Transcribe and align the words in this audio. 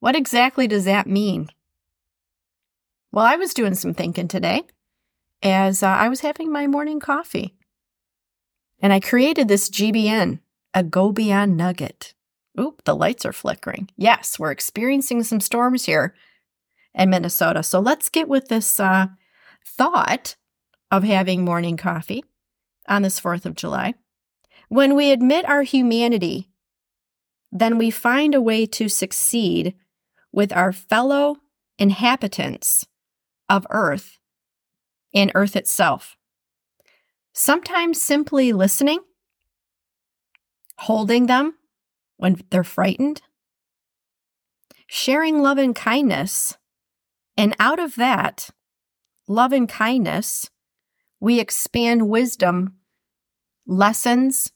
What 0.00 0.16
exactly 0.16 0.66
does 0.66 0.86
that 0.86 1.06
mean? 1.06 1.48
Well, 3.12 3.24
I 3.24 3.36
was 3.36 3.54
doing 3.54 3.74
some 3.74 3.94
thinking 3.94 4.28
today 4.28 4.62
as 5.42 5.82
uh, 5.82 5.88
I 5.88 6.08
was 6.08 6.20
having 6.20 6.50
my 6.50 6.66
morning 6.66 7.00
coffee. 7.00 7.54
And 8.80 8.92
I 8.92 9.00
created 9.00 9.48
this 9.48 9.68
GBN, 9.68 10.40
a 10.72 10.82
Go 10.82 11.12
Beyond 11.12 11.56
Nugget. 11.56 12.14
Oop, 12.58 12.82
the 12.84 12.96
lights 12.96 13.26
are 13.26 13.32
flickering. 13.32 13.90
Yes, 13.96 14.38
we're 14.38 14.50
experiencing 14.50 15.22
some 15.22 15.40
storms 15.40 15.84
here 15.84 16.14
in 16.94 17.10
Minnesota. 17.10 17.62
So 17.62 17.78
let's 17.78 18.08
get 18.08 18.28
with 18.28 18.48
this 18.48 18.80
uh, 18.80 19.08
thought 19.64 20.36
of 20.90 21.04
having 21.04 21.44
morning 21.44 21.76
coffee 21.76 22.24
on 22.88 23.02
this 23.02 23.20
4th 23.20 23.44
of 23.44 23.54
July. 23.54 23.94
When 24.68 24.94
we 24.94 25.10
admit 25.10 25.48
our 25.48 25.62
humanity, 25.62 26.48
then 27.52 27.76
we 27.76 27.90
find 27.90 28.34
a 28.34 28.40
way 28.40 28.66
to 28.66 28.88
succeed 28.88 29.74
with 30.32 30.52
our 30.52 30.72
fellow 30.72 31.36
inhabitants 31.78 32.86
of 33.48 33.66
Earth 33.70 34.18
and 35.14 35.32
Earth 35.34 35.56
itself. 35.56 36.16
Sometimes 37.32 38.00
simply 38.00 38.52
listening, 38.52 39.00
holding 40.78 41.26
them 41.26 41.54
when 42.16 42.40
they're 42.50 42.64
frightened, 42.64 43.22
sharing 44.86 45.40
love 45.40 45.58
and 45.58 45.74
kindness, 45.74 46.56
and 47.36 47.54
out 47.58 47.78
of 47.78 47.94
that, 47.96 48.50
love 49.26 49.52
and 49.52 49.68
kindness, 49.68 50.50
we 51.20 51.38
expand 51.38 52.08
wisdom, 52.08 52.74
lessons, 53.66 54.52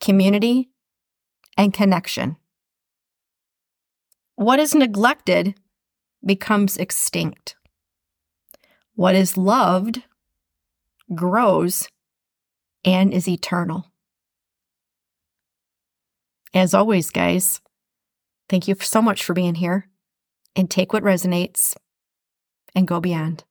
community, 0.00 0.70
and 1.56 1.72
connection. 1.72 2.36
What 4.36 4.58
is 4.58 4.74
neglected 4.74 5.54
becomes 6.24 6.76
extinct. 6.76 7.56
What 8.94 9.14
is 9.14 9.36
loved 9.36 10.02
grows 11.14 11.88
and 12.84 13.12
is 13.12 13.28
eternal. 13.28 13.92
As 16.52 16.74
always, 16.74 17.10
guys, 17.10 17.60
thank 18.48 18.68
you 18.68 18.76
so 18.80 19.02
much 19.02 19.24
for 19.24 19.34
being 19.34 19.56
here 19.56 19.88
and 20.54 20.70
take 20.70 20.92
what 20.92 21.02
resonates 21.02 21.74
and 22.74 22.86
go 22.86 23.00
beyond. 23.00 23.44